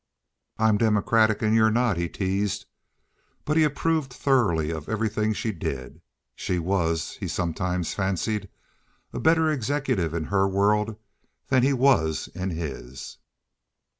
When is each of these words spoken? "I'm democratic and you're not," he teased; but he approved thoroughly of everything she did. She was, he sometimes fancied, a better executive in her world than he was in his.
"I'm 0.57 0.79
democratic 0.79 1.43
and 1.43 1.53
you're 1.53 1.69
not," 1.69 1.95
he 1.97 2.09
teased; 2.09 2.65
but 3.45 3.55
he 3.55 3.63
approved 3.63 4.11
thoroughly 4.11 4.71
of 4.71 4.89
everything 4.89 5.31
she 5.31 5.51
did. 5.51 6.01
She 6.35 6.57
was, 6.57 7.17
he 7.17 7.27
sometimes 7.27 7.93
fancied, 7.93 8.49
a 9.13 9.19
better 9.19 9.51
executive 9.51 10.15
in 10.15 10.23
her 10.23 10.47
world 10.47 10.95
than 11.49 11.61
he 11.61 11.71
was 11.73 12.29
in 12.33 12.49
his. 12.49 13.19